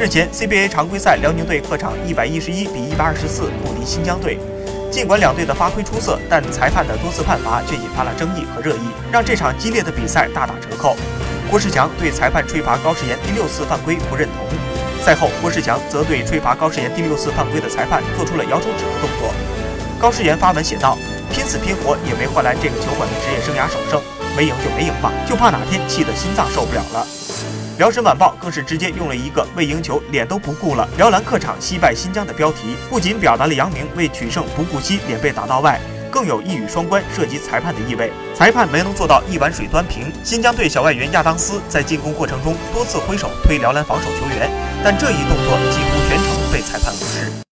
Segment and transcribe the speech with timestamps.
[0.00, 4.38] 日前，CBA 常规赛辽宁队客场一百一十一比一百二十四不敌新疆队。
[4.90, 10.96] 尽管两队的发挥出色，但裁判的多次判罚却引发了争议和热议，让这场激烈的比赛大打折扣。
[11.50, 14.48] 郭士强对裁判吹罚高世炎第六次犯规不认同。
[15.04, 19.28] 赛后，郭士强则对吹罚高世炎第六次犯规的裁判做出了摇手指的动作。
[20.00, 20.96] 高世炎发文写道
[21.30, 24.00] ：“拼死拼活也没换来这个球馆的职业生涯首胜，
[24.36, 27.06] 没赢就没赢吧，就怕哪天气得心脏受不了了。”
[27.78, 35.80] 辽沈晚报更是直接用了一个为赢球脸都不顾了，辽篮客场惜败新疆的标题，不仅表达了杨明为取胜不顾惜脸被打到外，
[36.10, 38.12] 更有一语双关涉及裁判的意味。
[38.34, 40.12] 裁判没能做到一碗水端平。
[40.22, 44.50] 新疆队小外援亚当斯在进攻过程中多次挥手推辽篮防守球员，
[44.84, 47.40] 但这一动作几乎全程被裁判无视。